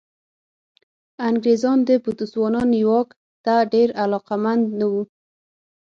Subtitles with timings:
[1.27, 3.09] انګرېزان د بوتسوانا نیواک
[3.45, 5.03] ته ډېر علاقمند نه وو.